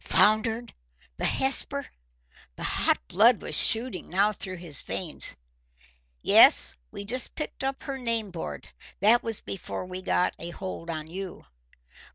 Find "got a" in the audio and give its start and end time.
10.01-10.49